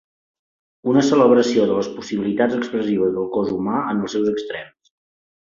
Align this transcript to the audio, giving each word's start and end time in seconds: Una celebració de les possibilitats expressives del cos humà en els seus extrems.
Una 0.93 1.03
celebració 1.09 1.65
de 1.71 1.75
les 1.79 1.89
possibilitats 1.97 2.57
expressives 2.61 3.13
del 3.19 3.29
cos 3.37 3.53
humà 3.59 3.77
en 3.93 4.03
els 4.07 4.17
seus 4.19 4.35
extrems. 4.35 4.93